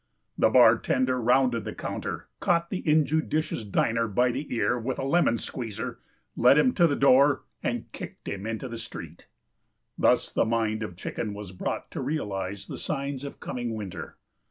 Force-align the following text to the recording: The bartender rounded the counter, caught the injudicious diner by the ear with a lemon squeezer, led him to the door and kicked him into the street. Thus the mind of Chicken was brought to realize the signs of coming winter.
The 0.35 0.49
bartender 0.49 1.21
rounded 1.21 1.63
the 1.63 1.75
counter, 1.75 2.27
caught 2.39 2.71
the 2.71 2.79
injudicious 2.89 3.63
diner 3.63 4.07
by 4.07 4.31
the 4.31 4.51
ear 4.51 4.79
with 4.79 4.97
a 4.97 5.03
lemon 5.03 5.37
squeezer, 5.37 5.99
led 6.35 6.57
him 6.57 6.73
to 6.73 6.87
the 6.87 6.95
door 6.95 7.43
and 7.61 7.85
kicked 7.91 8.27
him 8.27 8.47
into 8.47 8.67
the 8.67 8.79
street. 8.79 9.27
Thus 9.99 10.31
the 10.31 10.43
mind 10.43 10.81
of 10.81 10.95
Chicken 10.97 11.35
was 11.35 11.51
brought 11.51 11.91
to 11.91 12.01
realize 12.01 12.65
the 12.65 12.79
signs 12.79 13.23
of 13.23 13.39
coming 13.39 13.75
winter. 13.75 14.17